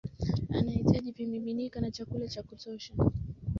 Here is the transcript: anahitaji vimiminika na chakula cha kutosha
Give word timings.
anahitaji 0.49 1.11
vimiminika 1.11 1.81
na 1.81 1.91
chakula 1.91 2.27
cha 2.27 2.43
kutosha 2.43 2.93